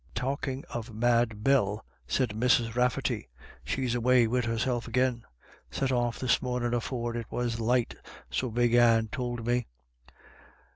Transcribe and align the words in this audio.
"Talkin' 0.15 0.63
of 0.73 0.91
Mad 0.95 1.43
Bell/' 1.43 1.81
said 2.07 2.31
Mrs. 2.31 2.73
Rafferty, 2.75 3.29
° 3.45 3.49
she's 3.63 3.93
away 3.93 4.25
wid 4.25 4.45
herself 4.45 4.87
agin. 4.87 5.23
Set 5.69 5.91
off 5.91 6.17
this 6.17 6.41
mornin' 6.41 6.73
afore 6.73 7.15
it 7.15 7.27
was 7.29 7.59
light, 7.59 7.93
so 8.31 8.49
Big 8.49 8.73
Anne 8.73 9.09
tould 9.11 9.45
me. 9.45 9.67